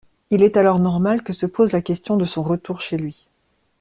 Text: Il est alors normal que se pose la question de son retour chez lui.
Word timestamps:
Il 0.31 0.41
est 0.41 0.57
alors 0.57 0.79
normal 0.79 1.21
que 1.21 1.31
se 1.31 1.45
pose 1.45 1.73
la 1.73 1.81
question 1.83 2.17
de 2.17 2.25
son 2.25 2.41
retour 2.41 2.81
chez 2.81 2.97
lui. 2.97 3.27